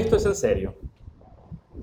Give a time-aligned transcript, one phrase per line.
[0.00, 0.74] Esto es en serio.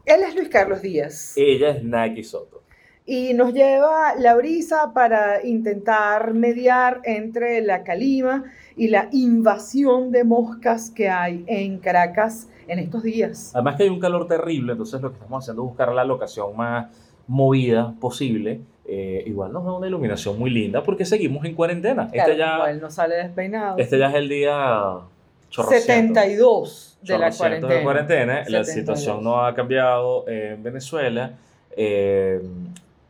[0.04, 1.34] Él es Luis Carlos Díaz.
[1.38, 2.64] Ella es Nike Soto.
[3.06, 8.46] Y nos lleva la brisa para intentar mediar entre la calima
[8.76, 13.52] y la invasión de moscas que hay en Caracas en estos días.
[13.54, 16.58] Además que hay un calor terrible, entonces lo que estamos haciendo es buscar la locación
[16.58, 16.88] más
[17.28, 18.62] movida posible.
[18.86, 22.10] Eh, igual nos da una iluminación muy linda porque seguimos en cuarentena.
[22.10, 23.78] Claro, este ya, igual no sale despeinado.
[23.78, 25.02] este ya es el día.
[25.50, 27.74] 72 de la cuarentena.
[27.74, 28.34] de cuarentena.
[28.48, 28.68] La 72.
[28.68, 31.34] situación no ha cambiado en Venezuela,
[31.76, 32.42] eh,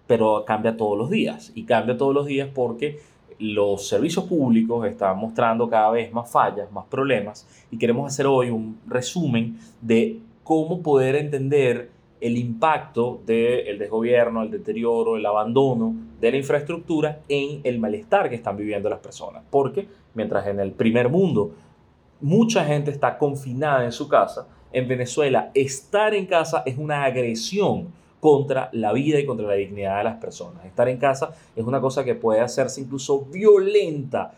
[0.05, 1.51] pero cambia todos los días.
[1.55, 2.99] Y cambia todos los días porque
[3.39, 7.47] los servicios públicos están mostrando cada vez más fallas, más problemas.
[7.71, 14.49] Y queremos hacer hoy un resumen de cómo poder entender el impacto del desgobierno, el
[14.49, 19.43] deterioro, el abandono de la infraestructura en el malestar que están viviendo las personas.
[19.49, 21.51] Porque mientras en el primer mundo
[22.21, 27.87] mucha gente está confinada en su casa, en Venezuela estar en casa es una agresión
[28.19, 30.65] contra la vida y contra la dignidad de las personas.
[30.65, 34.33] Estar en casa es una cosa que puede hacerse incluso violenta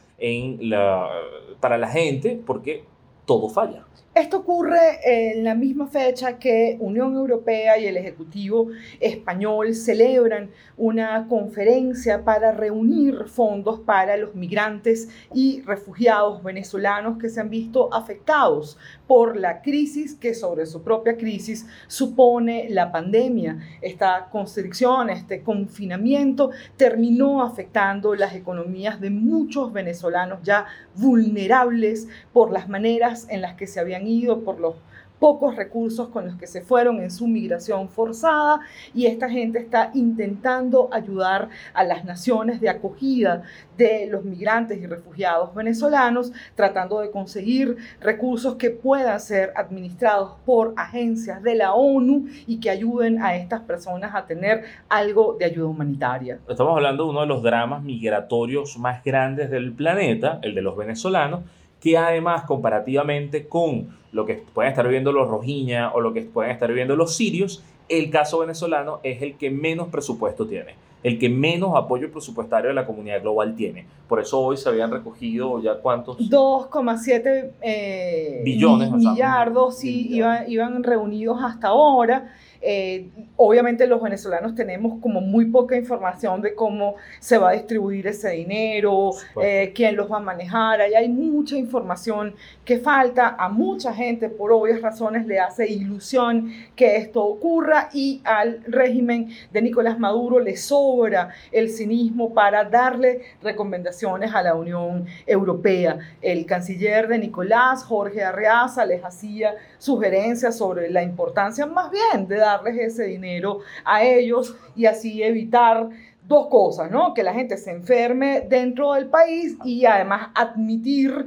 [1.60, 2.84] para la gente porque
[3.26, 3.86] todo falla.
[4.16, 11.28] Esto ocurre en la misma fecha que Unión Europea y el Ejecutivo español celebran una
[11.28, 18.80] conferencia para reunir fondos para los migrantes y refugiados venezolanos que se han visto afectados
[19.08, 23.60] por la crisis que sobre su propia crisis supone la pandemia.
[23.80, 32.68] Esta constricción, este confinamiento terminó afectando las economías de muchos venezolanos ya vulnerables por las
[32.68, 34.76] maneras en las que se habían ido, por los
[35.20, 38.62] pocos recursos con los que se fueron en su migración forzada
[38.94, 43.44] y esta gente está intentando ayudar a las naciones de acogida
[43.78, 50.74] de los migrantes y refugiados venezolanos, tratando de conseguir recursos que puedan ser administrados por
[50.76, 55.68] agencias de la ONU y que ayuden a estas personas a tener algo de ayuda
[55.68, 56.40] humanitaria.
[56.48, 60.76] Estamos hablando de uno de los dramas migratorios más grandes del planeta, el de los
[60.76, 61.42] venezolanos,
[61.82, 66.52] que además comparativamente con lo que pueden estar viviendo los rojiña o lo que pueden
[66.52, 71.30] estar viviendo los sirios, el caso venezolano es el que menos presupuesto tiene, el que
[71.30, 73.86] menos apoyo presupuestario de la comunidad global tiene.
[74.08, 76.18] Por eso hoy se habían recogido ya cuántos...
[76.18, 82.34] 2,7 eh, Billones, millardos sí, iban, iban reunidos hasta ahora.
[82.62, 88.08] Eh, obviamente los venezolanos tenemos como muy poca información de cómo se va a distribuir
[88.08, 89.12] ese dinero,
[89.42, 90.82] eh, quién los va a manejar.
[90.82, 93.36] Ahí hay mucha información que falta.
[93.40, 99.30] A mucha gente, por obvias razones, le hace ilusión que esto ocurra y al régimen
[99.52, 106.00] de Nicolás Maduro le sobra el cinismo para darle recomendaciones a la Unión Europea.
[106.22, 112.38] El canciller de Nicolás, Jorge Arreaza, les hacía sugerencias sobre la importancia más bien de
[112.58, 115.90] darles ese dinero a ellos y así evitar
[116.28, 117.14] dos cosas, ¿no?
[117.14, 121.26] Que la gente se enferme dentro del país y además admitir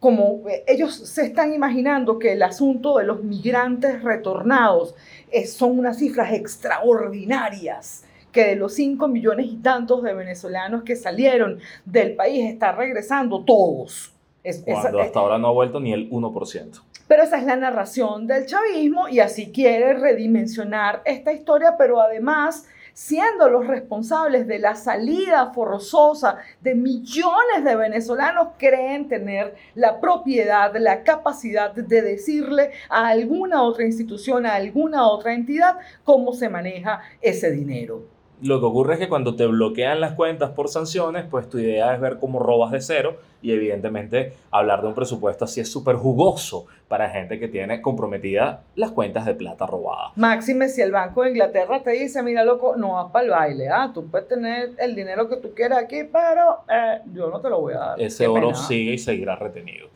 [0.00, 4.94] como eh, ellos se están imaginando que el asunto de los migrantes retornados
[5.30, 10.94] eh, son unas cifras extraordinarias que de los 5 millones y tantos de venezolanos que
[10.96, 14.12] salieron del país están regresando todos.
[14.44, 16.80] Es- Cuando hasta ahora no ha vuelto ni el 1%.
[17.10, 22.68] Pero esa es la narración del chavismo y así quiere redimensionar esta historia, pero además
[22.92, 30.72] siendo los responsables de la salida forzosa de millones de venezolanos, creen tener la propiedad,
[30.76, 37.00] la capacidad de decirle a alguna otra institución, a alguna otra entidad, cómo se maneja
[37.20, 38.19] ese dinero.
[38.42, 41.94] Lo que ocurre es que cuando te bloquean las cuentas por sanciones, pues tu idea
[41.94, 45.96] es ver cómo robas de cero y evidentemente hablar de un presupuesto así es súper
[45.96, 50.12] jugoso para gente que tiene comprometidas las cuentas de plata robada.
[50.16, 53.68] Máxime, si el Banco de Inglaterra te dice, mira, loco, no vas para el baile,
[53.68, 57.50] ah, tú puedes tener el dinero que tú quieras aquí, pero eh, yo no te
[57.50, 58.00] lo voy a dar.
[58.00, 58.54] Ese Qué oro pena.
[58.54, 59.88] sigue y seguirá retenido.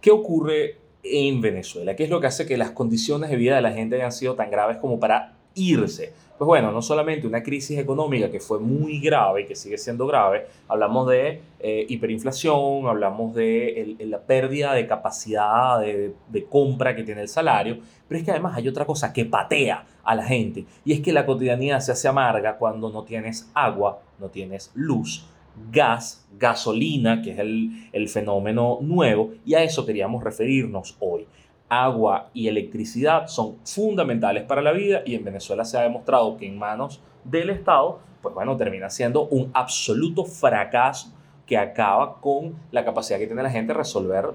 [0.00, 1.96] ¿Qué ocurre en Venezuela?
[1.96, 4.34] ¿Qué es lo que hace que las condiciones de vida de la gente hayan sido
[4.34, 6.12] tan graves como para irse?
[6.38, 10.06] Pues bueno, no solamente una crisis económica que fue muy grave y que sigue siendo
[10.06, 16.14] grave, hablamos de eh, hiperinflación, hablamos de la pérdida de capacidad de,
[16.48, 20.14] compra que tiene el salario, pero es que además hay otra cosa que patea a
[20.14, 24.28] la gente y es que la cotidianidad se hace amarga cuando no tienes agua, no
[24.28, 25.26] tienes luz,
[25.72, 31.26] gas, gasolina, que es el fenómeno nuevo, y a eso queríamos referirnos hoy.
[31.68, 36.46] Agua y electricidad son fundamentales para la vida y en Venezuela se ha demostrado que
[36.46, 41.12] en manos del Estado, pues bueno, termina siendo un absoluto fracaso
[41.46, 44.30] que acaba con la capacidad que tiene la gente de resolver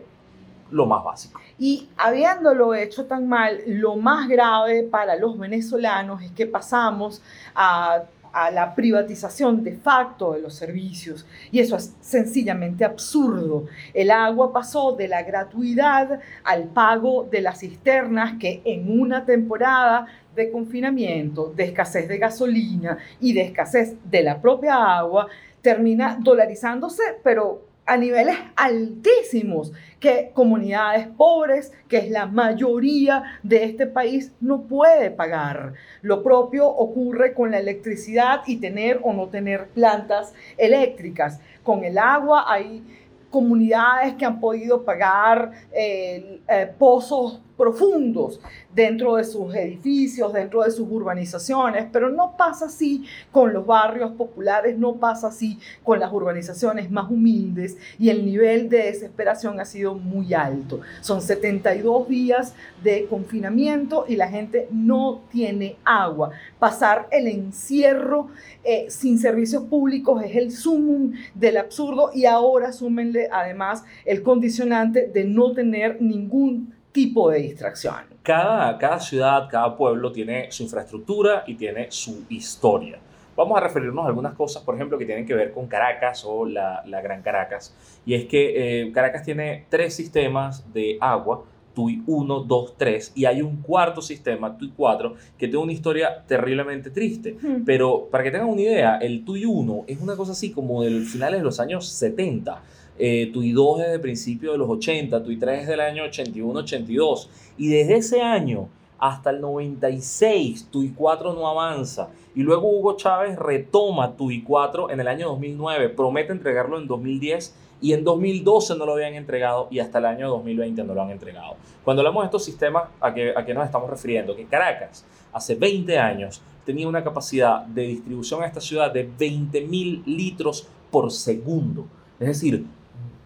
[0.72, 1.40] lo más básico.
[1.60, 7.22] Y habiéndolo hecho tan mal, lo más grave para los venezolanos es que pasamos
[7.54, 8.04] a
[8.34, 11.26] a la privatización de facto de los servicios.
[11.52, 13.68] Y eso es sencillamente absurdo.
[13.94, 20.08] El agua pasó de la gratuidad al pago de las cisternas que en una temporada
[20.36, 25.28] de confinamiento, de escasez de gasolina y de escasez de la propia agua,
[25.62, 33.88] termina dolarizándose, pero a niveles altísimos que comunidades pobres, que es la mayoría de este
[33.88, 35.74] país, no puede pagar.
[36.02, 41.40] Lo propio ocurre con la electricidad y tener o no tener plantas eléctricas.
[41.64, 42.84] Con el agua hay
[43.30, 48.40] comunidades que han podido pagar eh, eh, pozos profundos
[48.74, 54.12] dentro de sus edificios, dentro de sus urbanizaciones, pero no pasa así con los barrios
[54.14, 59.66] populares, no pasa así con las urbanizaciones más humildes y el nivel de desesperación ha
[59.66, 60.82] sido muy alto.
[61.02, 62.54] Son 72 días
[62.84, 66.32] de confinamiento y la gente no tiene agua.
[66.58, 68.30] Pasar el encierro
[68.64, 75.08] eh, sin servicios públicos es el sumum del absurdo y ahora súmenle además el condicionante
[75.08, 77.96] de no tener ningún tipo de distracción.
[78.22, 83.00] Cada, cada ciudad, cada pueblo tiene su infraestructura y tiene su historia.
[83.36, 86.46] Vamos a referirnos a algunas cosas, por ejemplo, que tienen que ver con Caracas o
[86.46, 87.76] la, la Gran Caracas.
[88.06, 91.44] Y es que eh, Caracas tiene tres sistemas de agua,
[91.74, 96.24] TUI 1, 2, 3, y hay un cuarto sistema, TUI 4, que tiene una historia
[96.28, 97.36] terriblemente triste.
[97.42, 97.64] Hmm.
[97.66, 101.04] Pero para que tengan una idea, el TUI 1 es una cosa así como del
[101.06, 102.62] finales de los años 70
[102.98, 107.28] eh, TUI 2 desde principio de los 80, TUI 3 del año 81-82.
[107.58, 108.70] Y desde ese año
[109.00, 112.10] hasta el 96, TUI 4 no avanza.
[112.36, 117.54] Y luego Hugo Chávez retoma TUI 4 en el año 2009, promete entregarlo en 2010
[117.82, 121.12] y en 2012 no lo habían entregado y hasta el año 2020 no lo han
[121.12, 121.58] entregado.
[121.84, 124.36] Cuando hablamos de estos sistemas, ¿a qué, a qué nos estamos refiriendo?
[124.38, 129.62] Que Caracas hace 20 años tenía una capacidad de distribución a esta ciudad de 20
[129.68, 131.88] mil litros por segundo.
[132.22, 132.66] Es decir,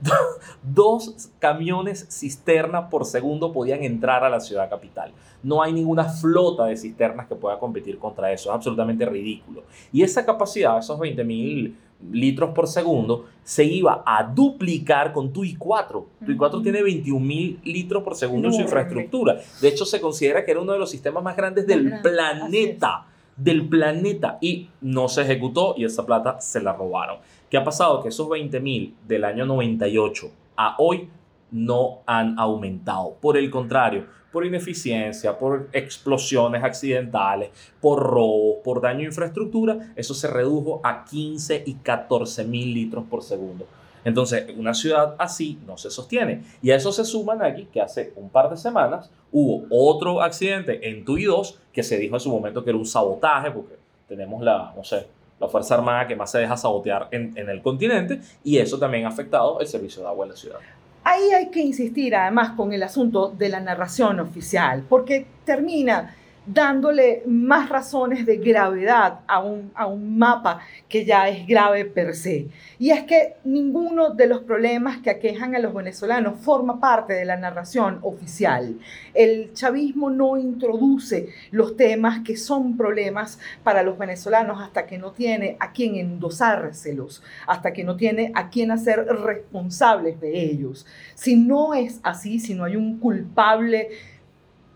[0.63, 5.11] dos camiones cisterna por segundo podían entrar a la ciudad capital.
[5.44, 8.49] No hay ninguna flota de cisternas que pueda competir contra eso.
[8.49, 9.63] Es absolutamente ridículo.
[9.91, 11.77] Y esa capacidad, esos 20 mil
[12.11, 16.07] litros por segundo, se iba a duplicar con TUI 4.
[16.25, 19.39] TUI 4 tiene 21 mil litros por segundo en su infraestructura.
[19.61, 23.07] De hecho, se considera que era uno de los sistemas más grandes del planeta.
[23.37, 24.37] Del planeta.
[24.41, 27.19] Y no se ejecutó y esa plata se la robaron.
[27.49, 28.01] ¿Qué ha pasado?
[28.01, 31.09] Que esos 20 mil del año 98 a hoy
[31.51, 33.15] no han aumentado.
[33.21, 37.49] Por el contrario, por ineficiencia, por explosiones accidentales,
[37.79, 43.05] por robo, por daño a infraestructura, eso se redujo a 15 y 14 mil litros
[43.09, 43.65] por segundo.
[44.07, 46.42] Entonces, una ciudad así no se sostiene.
[46.62, 50.88] Y a eso se suman aquí que hace un par de semanas hubo otro accidente
[50.89, 53.75] en TUI 2 que se dijo en su momento que era un sabotaje, porque
[54.07, 55.07] tenemos la, no sé,
[55.42, 59.04] la Fuerza Armada que más se deja sabotear en, en el continente y eso también
[59.04, 60.59] ha afectado el servicio de agua en la ciudad.
[61.04, 66.15] Ahí hay que insistir además con el asunto de la narración oficial, porque termina
[66.47, 72.15] dándole más razones de gravedad a un, a un mapa que ya es grave per
[72.15, 72.47] se.
[72.79, 77.25] Y es que ninguno de los problemas que aquejan a los venezolanos forma parte de
[77.25, 78.80] la narración oficial.
[79.13, 85.11] El chavismo no introduce los temas que son problemas para los venezolanos hasta que no
[85.11, 90.85] tiene a quien endosárselos, hasta que no tiene a quien hacer responsables de ellos.
[91.13, 93.89] Si no es así, si no hay un culpable,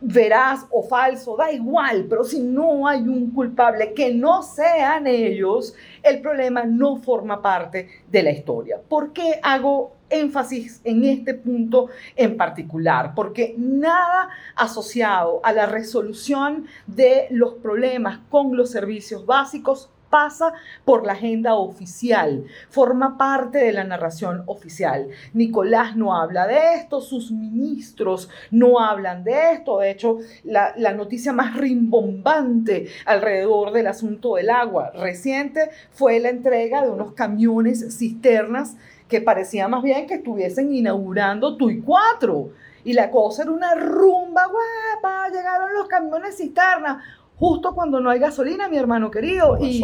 [0.01, 5.75] veraz o falso, da igual, pero si no hay un culpable que no sean ellos,
[6.01, 8.81] el problema no forma parte de la historia.
[8.89, 13.13] ¿Por qué hago énfasis en este punto en particular?
[13.15, 20.53] Porque nada asociado a la resolución de los problemas con los servicios básicos pasa
[20.85, 25.07] por la agenda oficial, forma parte de la narración oficial.
[25.33, 29.79] Nicolás no habla de esto, sus ministros no hablan de esto.
[29.79, 36.83] De hecho, la, noticia más rimbombante alrededor del asunto del agua reciente fue la entrega
[36.83, 38.75] de unos camiones cisternas
[39.07, 42.49] que parecía más bien que estuviesen inaugurando TUI 4.
[42.83, 47.03] Y la cosa era una rumba, guapa, llegaron los camiones cisternas
[47.41, 49.57] justo cuando no hay gasolina, mi hermano querido.
[49.59, 49.83] y,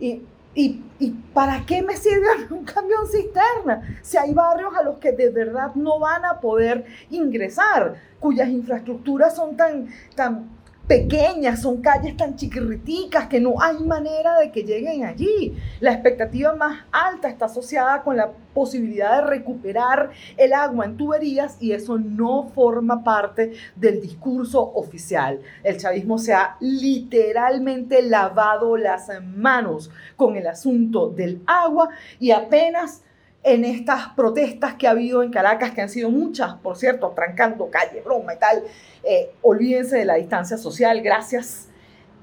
[0.00, 0.22] y,
[0.56, 4.00] y, y, para qué me sirve un camión cisterna?
[4.02, 9.36] Si hay barrios a los que de verdad no van a poder ingresar, cuyas infraestructuras
[9.36, 10.50] son tan, tan
[10.90, 15.56] pequeñas, son calles tan chiquirriticas que no hay manera de que lleguen allí.
[15.78, 21.58] La expectativa más alta está asociada con la posibilidad de recuperar el agua en tuberías
[21.60, 25.40] y eso no forma parte del discurso oficial.
[25.62, 33.04] El chavismo se ha literalmente lavado las manos con el asunto del agua y apenas
[33.42, 37.70] en estas protestas que ha habido en Caracas, que han sido muchas, por cierto, trancando
[37.70, 38.62] calle, broma y tal.
[39.02, 41.68] Eh, olvídense de la distancia social, gracias.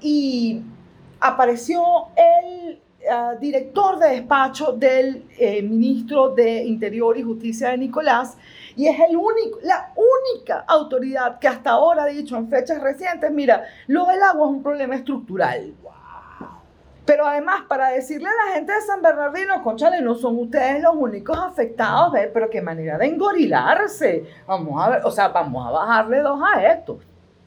[0.00, 0.62] Y
[1.18, 1.82] apareció
[2.16, 8.36] el ah, director de despacho del eh, ministro de Interior y Justicia de Nicolás,
[8.76, 8.96] y es
[9.62, 14.46] la única autoridad que hasta ahora ha dicho en fechas recientes, mira, lo del agua
[14.46, 15.74] es un problema estructural.
[17.08, 20.94] Pero además, para decirle a la gente de San Bernardino, conchale, no son ustedes los
[20.94, 24.26] únicos afectados, pero qué manera de engorilarse.
[24.46, 26.98] Vamos a ver, o sea, vamos a bajarle dos a esto.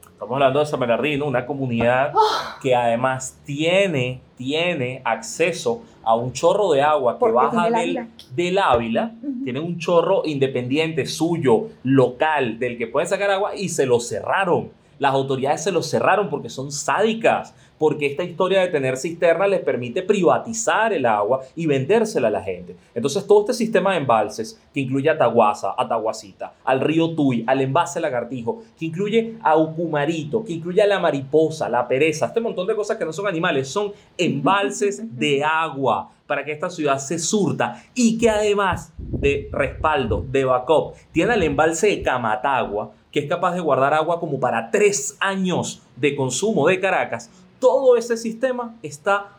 [0.02, 2.58] Estamos hablando de San Bernardino, una comunidad ah.
[2.60, 9.12] que además tiene, tiene acceso a un chorro de agua que baja del, del, Ávila,
[9.44, 14.81] tiene un chorro independiente suyo, local, del que pueden sacar agua y se lo cerraron.
[14.98, 19.58] Las autoridades se lo cerraron porque son sádicas porque esta historia de tener cisternas les
[19.58, 22.76] permite privatizar el agua y vendérsela a la gente.
[22.94, 27.42] Entonces todo este sistema de embalses que incluye a Taguasa, a Taguasita, al río Tuy,
[27.44, 32.40] al envase Lagartijo, que incluye a Ucumarito, que incluye a la mariposa, la pereza, este
[32.40, 36.98] montón de cosas que no son animales, son embalses de agua para que esta ciudad
[36.98, 43.20] se surta y que además de respaldo, de backup, tiene el embalse de Camatagua, que
[43.20, 48.16] es capaz de guardar agua como para tres años de consumo de Caracas, todo ese
[48.16, 49.36] sistema está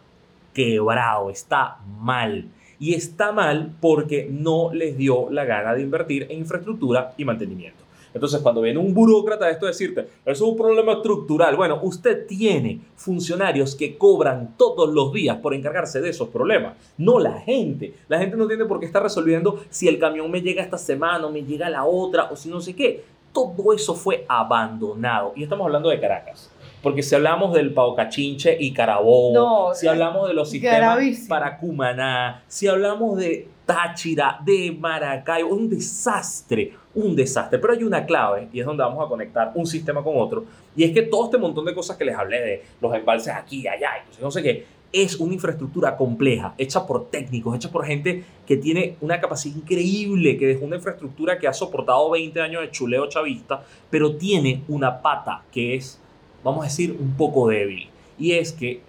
[0.54, 2.48] quebrado, está mal.
[2.80, 7.84] Y está mal porque no les dio la gana de invertir en infraestructura y mantenimiento.
[8.14, 12.80] Entonces, cuando viene un burócrata esto decirte, eso es un problema estructural, bueno, usted tiene
[12.96, 17.96] funcionarios que cobran todos los días por encargarse de esos problemas, no la gente.
[18.08, 21.26] La gente no tiene por qué estar resolviendo si el camión me llega esta semana
[21.26, 23.04] o me llega la otra o si no sé qué.
[23.34, 25.34] Todo eso fue abandonado.
[25.36, 26.52] Y estamos hablando de Caracas.
[26.84, 31.00] Porque si hablamos del Paucachinche y Carabobo, si hablamos de los sistemas
[31.30, 37.58] para Cumaná, si hablamos de Táchira, de Maracaibo, un desastre, un desastre.
[37.58, 40.44] Pero hay una clave y es donde vamos a conectar un sistema con otro.
[40.76, 43.62] Y es que todo este montón de cosas que les hablé de los embalses aquí,
[43.62, 47.86] y allá, y no sé qué, es una infraestructura compleja, hecha por técnicos, hecha por
[47.86, 52.62] gente que tiene una capacidad increíble, que dejó una infraestructura que ha soportado 20 años
[52.62, 56.00] de chuleo chavista, pero tiene una pata que es
[56.44, 57.90] vamos a decir, un poco débil.
[58.20, 58.82] Y es que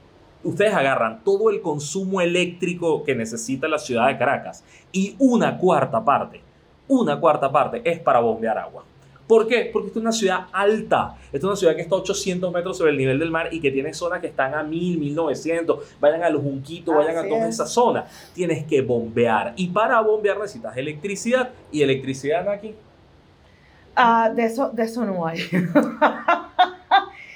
[0.42, 6.04] ustedes agarran todo el consumo eléctrico que necesita la ciudad de Caracas y una cuarta
[6.04, 6.40] parte,
[6.88, 8.84] una cuarta parte es para bombear agua.
[9.26, 9.70] ¿Por qué?
[9.72, 11.16] Porque esta es una ciudad alta.
[11.26, 13.60] Esta es una ciudad que está a 800 metros sobre el nivel del mar y
[13.60, 15.96] que tiene zonas que están a 1000, 1900.
[15.98, 18.06] Vayan a los Junquitos, vayan a toda esa zona.
[18.34, 19.54] Tienes que bombear.
[19.56, 21.50] Y para bombear necesitas electricidad.
[21.72, 22.74] ¿Y electricidad aquí?
[23.96, 25.40] Ah, de, eso, de eso no hay.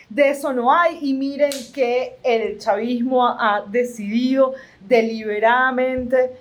[0.09, 6.33] De eso no hay y miren que el chavismo ha decidido deliberadamente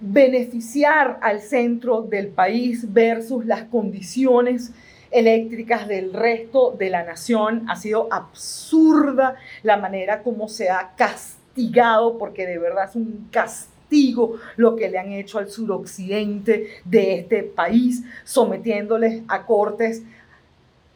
[0.00, 4.72] beneficiar al centro del país versus las condiciones
[5.10, 7.64] eléctricas del resto de la nación.
[7.68, 14.38] Ha sido absurda la manera como se ha castigado, porque de verdad es un castigo
[14.56, 20.02] lo que le han hecho al suroccidente de este país, sometiéndoles a cortes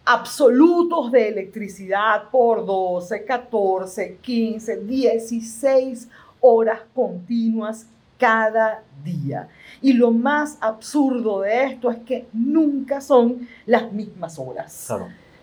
[0.05, 6.09] absolutos de electricidad por 12, 14, 15, 16
[6.41, 7.87] horas continuas
[8.23, 9.49] cada día.
[9.81, 14.93] Y lo más absurdo de esto es que nunca son las mismas horas.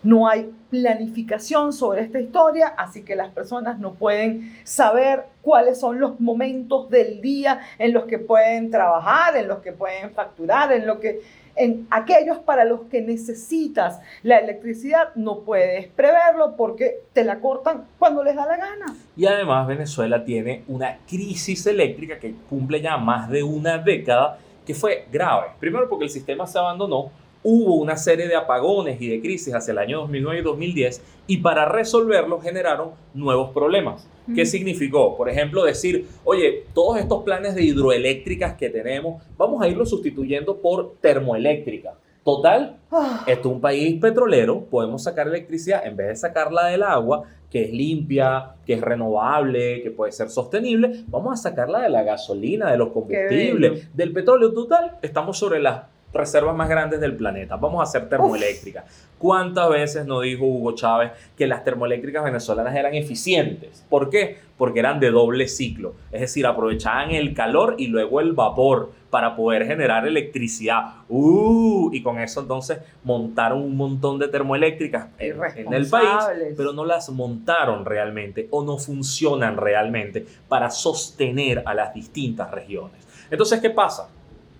[0.02, 6.00] No hay planificación sobre esta historia, así que las personas no pueden saber cuáles son
[6.00, 10.86] los momentos del día en los que pueden trabajar, en los que pueden facturar, en
[10.86, 11.20] lo que
[11.60, 17.84] en aquellos para los que necesitas la electricidad, no puedes preverlo porque te la cortan
[17.98, 18.86] cuando les da la gana.
[19.14, 24.74] Y además Venezuela tiene una crisis eléctrica que cumple ya más de una década que
[24.74, 25.48] fue grave.
[25.60, 27.10] Primero porque el sistema se abandonó,
[27.42, 31.36] hubo una serie de apagones y de crisis hacia el año 2009 y 2010 y
[31.38, 34.06] para resolverlo generaron nuevos problemas.
[34.34, 35.16] ¿Qué significó?
[35.16, 40.58] Por ejemplo, decir, oye, todos estos planes de hidroeléctricas que tenemos, vamos a irlos sustituyendo
[40.58, 41.94] por termoeléctrica.
[42.22, 43.24] Total, ah.
[43.26, 47.64] esto es un país petrolero, podemos sacar electricidad en vez de sacarla del agua, que
[47.64, 52.70] es limpia, que es renovable, que puede ser sostenible, vamos a sacarla de la gasolina,
[52.70, 54.52] de los combustibles, del petróleo.
[54.52, 57.56] Total, estamos sobre las reservas más grandes del planeta.
[57.56, 58.84] Vamos a hacer termoeléctricas.
[59.18, 63.84] ¿Cuántas veces nos dijo Hugo Chávez que las termoeléctricas venezolanas eran eficientes?
[63.88, 64.38] ¿Por qué?
[64.56, 65.94] Porque eran de doble ciclo.
[66.10, 70.94] Es decir, aprovechaban el calor y luego el vapor para poder generar electricidad.
[71.08, 76.84] Uh, y con eso entonces montaron un montón de termoeléctricas en el país, pero no
[76.84, 83.06] las montaron realmente o no funcionan realmente para sostener a las distintas regiones.
[83.30, 84.08] Entonces, ¿qué pasa?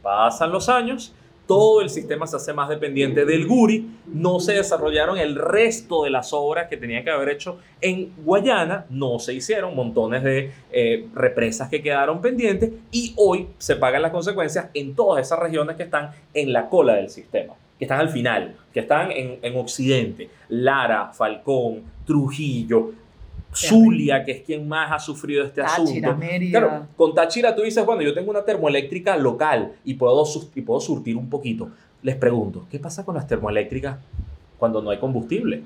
[0.02, 1.14] Pasan los años
[1.50, 6.11] todo el sistema se hace más dependiente del Guri, no se desarrollaron el resto de
[6.11, 11.09] las obras que tenía que haber hecho en Guayana, no se hicieron montones de eh,
[11.12, 15.83] represas que quedaron pendientes y hoy se pagan las consecuencias en todas esas regiones que
[15.83, 21.11] están en la cola del sistema, que están al final, que están en Occidente, Lara,
[21.12, 22.92] Falcón, Trujillo,
[23.52, 26.16] Zulia, que es quien más ha sufrido este asunto.
[26.50, 30.80] Claro, con Táchira tú dices, bueno, yo tengo una termoeléctrica local y puedo, y puedo
[30.80, 31.69] surtir un poquito.
[32.02, 33.99] Les pregunto, ¿qué pasa con las termoeléctricas
[34.59, 35.62] cuando no hay combustible?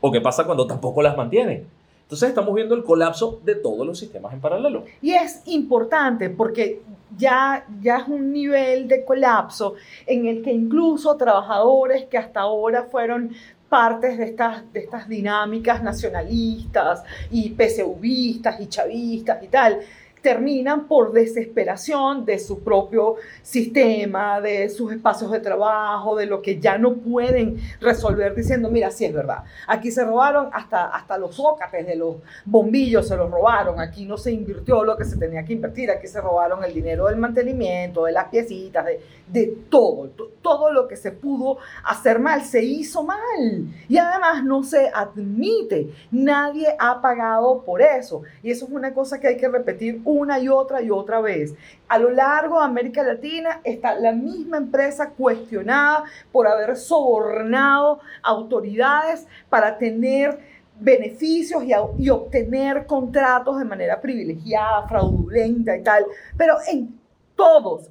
[0.00, 1.66] ¿O qué pasa cuando tampoco las mantienen?
[2.06, 4.84] Entonces estamos viendo el colapso de todos los sistemas en paralelo.
[5.02, 6.80] Y es importante porque
[7.18, 9.74] ya, ya es un nivel de colapso
[10.06, 13.32] en el que incluso trabajadores que hasta ahora fueron
[13.68, 19.80] partes de estas, de estas dinámicas nacionalistas y PSUvistas y chavistas y tal,
[20.26, 26.58] terminan por desesperación de su propio sistema, de sus espacios de trabajo, de lo que
[26.58, 31.38] ya no pueden resolver diciendo, mira, sí es verdad, aquí se robaron hasta, hasta los
[31.38, 35.44] ócates de los bombillos, se los robaron, aquí no se invirtió lo que se tenía
[35.44, 40.10] que invertir, aquí se robaron el dinero del mantenimiento, de las piecitas, de, de todo,
[40.42, 43.66] todo lo que se pudo hacer mal, se hizo mal.
[43.88, 48.22] Y además no se admite, nadie ha pagado por eso.
[48.42, 51.54] Y eso es una cosa que hay que repetir una y otra y otra vez.
[51.88, 59.26] A lo largo de América Latina está la misma empresa cuestionada por haber sobornado autoridades
[59.48, 60.38] para tener
[60.78, 66.04] beneficios y, y, obtener contratos de manera privilegiada, fraudulenta y tal.
[66.36, 66.98] Pero en
[67.34, 67.90] todos,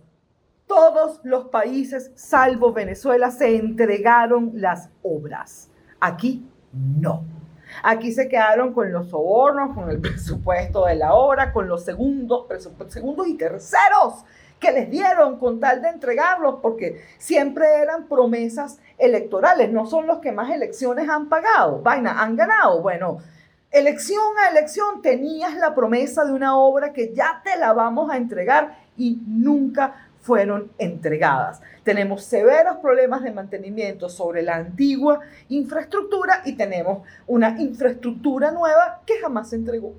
[0.67, 5.69] todos los países, salvo Venezuela, se entregaron las obras.
[6.00, 7.23] Aquí no.
[7.84, 12.45] Aquí se quedaron con los sobornos, con el presupuesto de la obra, con los segundos,
[12.89, 14.25] segundos y terceros
[14.60, 20.19] que les dieron con tal de entregarlos, porque siempre eran promesas electorales, no son los
[20.19, 22.82] que más elecciones han pagado, vaina, han ganado.
[22.82, 23.19] Bueno,
[23.71, 28.17] elección a elección tenías la promesa de una obra que ya te la vamos a
[28.17, 31.62] entregar y nunca fueron entregadas.
[31.84, 39.20] Tenemos severos problemas de mantenimiento sobre la antigua infraestructura y tenemos una infraestructura nueva que
[39.20, 39.94] jamás se entregó.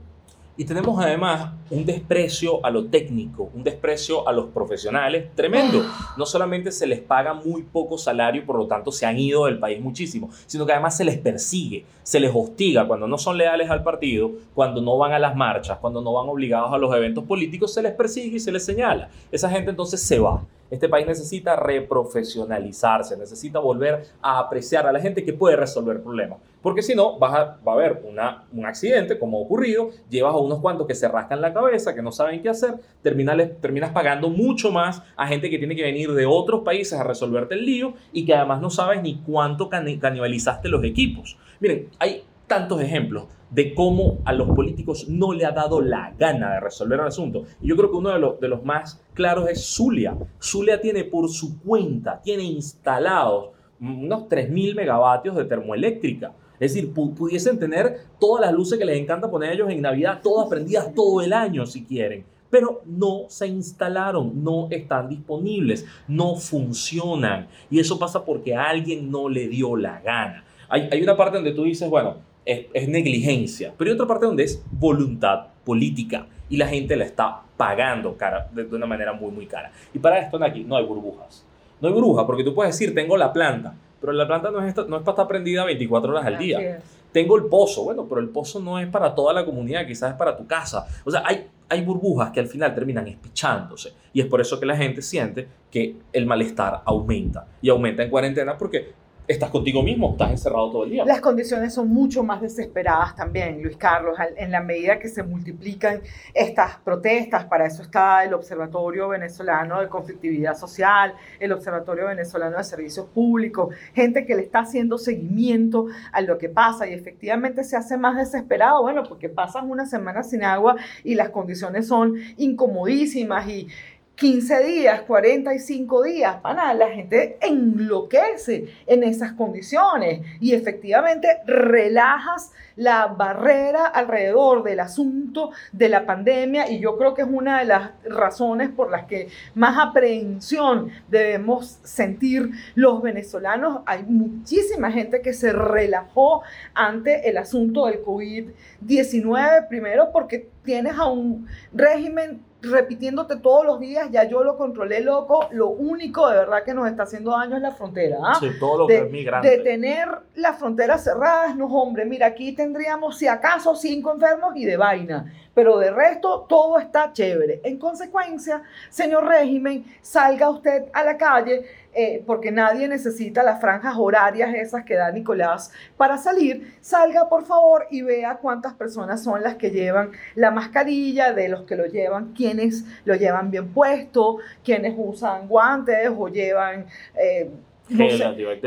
[0.58, 5.84] Y tenemos además un desprecio a lo técnico, un desprecio a los profesionales tremendo.
[6.16, 9.58] No solamente se les paga muy poco salario por lo tanto se han ido del
[9.58, 13.68] país muchísimo, sino que además se les persigue, se les hostiga cuando no son leales
[13.68, 17.24] al partido, cuando no van a las marchas, cuando no van obligados a los eventos
[17.24, 19.10] políticos, se les persigue y se les señala.
[19.30, 20.42] Esa gente entonces se va.
[20.70, 26.38] Este país necesita reprofesionalizarse, necesita volver a apreciar a la gente que puede resolver problemas.
[26.62, 30.34] Porque si no, va a, va a haber una, un accidente, como ha ocurrido, llevas
[30.34, 33.90] a unos cuantos que se rascan la cabeza, que no saben qué hacer, terminas, terminas
[33.90, 37.64] pagando mucho más a gente que tiene que venir de otros países a resolverte el
[37.64, 41.36] lío y que además no sabes ni cuánto canibalizaste los equipos.
[41.60, 46.54] Miren, hay tantos ejemplos de cómo a los políticos no le ha dado la gana
[46.54, 47.44] de resolver el asunto.
[47.60, 50.16] Y yo creo que uno de los, más claros es Zulia.
[50.40, 56.32] Zulia tiene por su cuenta, tiene instalados unos 3.000 megavatios de termoeléctrica.
[56.58, 60.48] Es decir, pudiesen tener todas las luces que les encanta poner ellos en Navidad, todas
[60.48, 62.24] prendidas todo el año si quieren.
[62.48, 67.48] Pero no se instalaron, no están disponibles, no funcionan.
[67.70, 70.44] Y eso pasa porque a alguien no le dio la gana.
[70.68, 74.44] Hay, hay una parte donde tú dices, bueno, es, negligencia, pero hay otra parte donde
[74.44, 79.46] es voluntad política y la gente la está pagando cara, de, una manera muy, muy
[79.46, 79.72] cara.
[79.92, 81.44] Y para esto aquí no hay burbujas.
[81.80, 84.74] No hay burbujas porque tú puedes decir, tengo la planta, pero la planta no es,
[84.76, 86.80] no es para estar prendida 24 horas al día.
[87.12, 90.16] Tengo el pozo, bueno, pero el pozo no es para toda la comunidad, quizás es
[90.16, 90.86] para tu casa.
[91.04, 93.94] O sea, hay, hay burbujas que al final terminan espichándose.
[94.12, 97.46] Y es por eso que la gente siente que el malestar aumenta.
[97.62, 98.92] Y aumenta en cuarentena porque
[99.28, 101.04] estás contigo mismo, estás encerrado todo el día.
[101.04, 106.00] Las condiciones son mucho más desesperadas también, Luis Carlos, en la medida que se multiplican
[106.34, 107.44] estas protestas.
[107.46, 113.74] Para eso está el Observatorio Venezolano de Conflictividad Social, el Observatorio Venezolano de Servicios Públicos,
[113.94, 118.16] gente que le está haciendo seguimiento a lo que pasa y efectivamente se hace más
[118.16, 123.68] desesperado, bueno, porque pasas una semana sin agua y las condiciones son incomodísimas y
[124.16, 130.22] 15 días, 45 días, pana, la gente enloquece en esas condiciones.
[130.40, 137.22] Y efectivamente relajas la barrera alrededor del asunto de la pandemia y yo creo que
[137.22, 143.80] es una de las razones por las que más aprehensión debemos sentir los venezolanos.
[143.86, 146.42] Hay muchísima gente que se relajó
[146.74, 154.08] ante el asunto del COVID-19, primero porque tienes a un régimen repitiéndote todos los días,
[154.10, 157.62] ya yo lo controlé loco, lo único de verdad que nos está haciendo daño es
[157.62, 158.18] la frontera.
[158.22, 158.36] ¿ah?
[158.40, 159.50] Sí, todo lo de, que es migrante.
[159.50, 164.64] de tener las fronteras cerradas, no hombre, mira, aquí tendríamos si acaso cinco enfermos y
[164.64, 167.60] de vaina, pero de resto todo está chévere.
[167.62, 173.94] En consecuencia, señor régimen, salga usted a la calle eh, porque nadie necesita las franjas
[173.96, 179.42] horarias esas que da Nicolás para salir, salga por favor y vea cuántas personas son
[179.42, 184.38] las que llevan la mascarilla, de los que lo llevan, quienes lo llevan bien puesto,
[184.64, 187.48] quienes usan guantes o llevan eh,
[187.88, 188.24] no sé,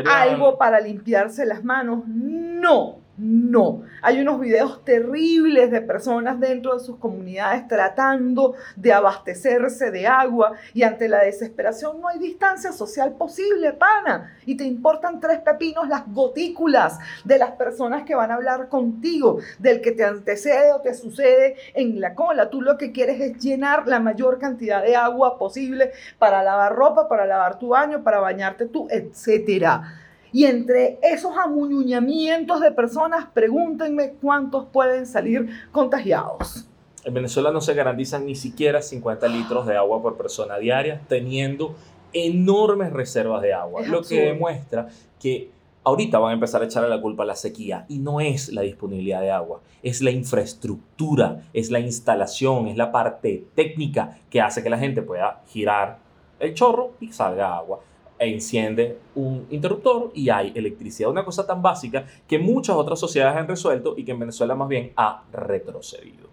[0.10, 2.08] algo para limpiarse las manos.
[2.08, 3.84] No, no.
[4.02, 10.54] Hay unos videos terribles de personas dentro de sus comunidades tratando de abastecerse de agua
[10.74, 14.38] y ante la desesperación no hay distancia social posible, pana.
[14.46, 19.40] Y te importan tres pepinos las gotículas de las personas que van a hablar contigo,
[19.60, 22.50] del que te antecede o te sucede en la cola.
[22.50, 27.10] Tú lo que quieres es llenar la mayor cantidad de agua posible para lavar ropa,
[27.10, 29.99] para lavar tu baño, para bañarte tú, etcétera.
[30.32, 36.68] Y entre esos amuñuñamientos de personas, pregúntenme cuántos pueden salir contagiados.
[37.04, 41.76] En Venezuela no se garantizan ni siquiera 50 litros de agua por persona diaria, teniendo
[42.14, 44.22] enormes reservas de agua, Es lo absurdo.
[44.22, 44.88] que demuestra
[45.20, 45.50] que
[45.84, 48.62] ahorita van a empezar a echarle la culpa a la sequía y no es la
[48.62, 54.62] disponibilidad de agua, es la infraestructura, es la instalación, es la parte técnica que hace
[54.62, 56.00] que la gente pueda girar
[56.40, 57.80] el chorro y salga agua.
[58.20, 61.10] E enciende un interruptor y hay electricidad.
[61.10, 64.68] Una cosa tan básica que muchas otras sociedades han resuelto y que en Venezuela más
[64.68, 66.28] bien ha retrocedido.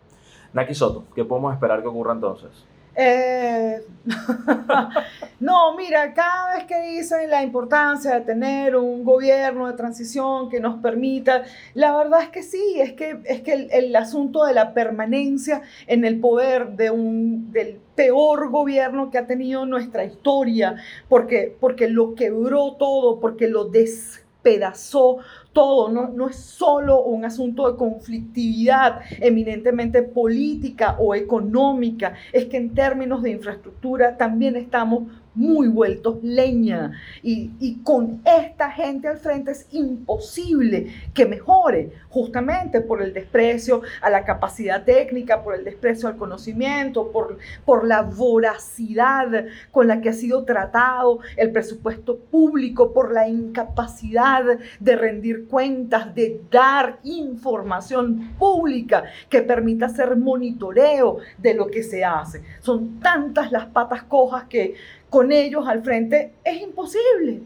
[0.52, 2.50] Naki Soto, ¿qué podemos esperar que ocurra entonces?
[2.98, 3.82] Eh,
[5.40, 10.60] no, mira, cada vez que dicen la importancia de tener un gobierno de transición que
[10.60, 14.54] nos permita, la verdad es que sí, es que, es que el, el asunto de
[14.54, 20.76] la permanencia en el poder de un, del peor gobierno que ha tenido nuestra historia,
[21.08, 25.18] porque, porque lo quebró todo, porque lo despedazó
[25.56, 32.58] todo, no, no es solo un asunto de conflictividad eminentemente política o económica, es que
[32.58, 35.04] en términos de infraestructura también estamos
[35.36, 36.92] muy vueltos leña.
[37.22, 43.82] Y, y con esta gente al frente es imposible que mejore, justamente por el desprecio
[44.00, 50.00] a la capacidad técnica, por el desprecio al conocimiento, por, por la voracidad con la
[50.00, 56.98] que ha sido tratado el presupuesto público, por la incapacidad de rendir cuentas, de dar
[57.04, 62.42] información pública que permita hacer monitoreo de lo que se hace.
[62.60, 64.74] Son tantas las patas cojas que
[65.10, 67.42] con ellos al frente es imposible.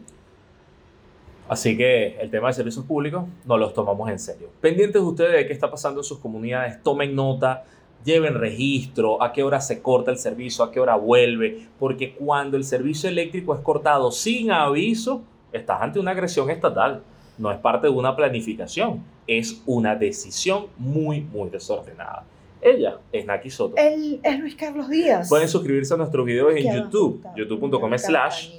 [1.47, 4.49] Así que el tema de servicios públicos no los tomamos en serio.
[4.61, 7.65] Pendientes ustedes de qué está pasando en sus comunidades, tomen nota,
[8.03, 12.57] lleven registro, a qué hora se corta el servicio, a qué hora vuelve, porque cuando
[12.57, 17.03] el servicio eléctrico es cortado sin aviso, estás ante una agresión estatal.
[17.41, 22.23] No es parte de una planificación, es una decisión muy, muy desordenada.
[22.61, 23.75] Ella es Naki Soto.
[23.77, 25.27] Él es Luis Carlos Díaz.
[25.27, 28.51] Pueden suscribirse a nuestros videos en YouTube, youtube.com slash.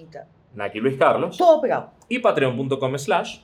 [0.54, 1.90] Naki Luis Carlos Todo pegado.
[2.08, 3.38] y patreon.com slash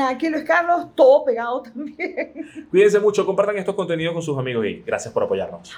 [0.00, 2.32] Aquí Luis Carlos, todo pegado también.
[2.70, 5.74] Cuídense mucho, compartan estos contenidos con sus amigos y gracias por apoyarnos.